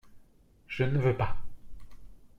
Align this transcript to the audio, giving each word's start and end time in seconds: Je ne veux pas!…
Je 0.67 0.83
ne 0.83 0.97
veux 0.97 1.15
pas!… 1.15 1.37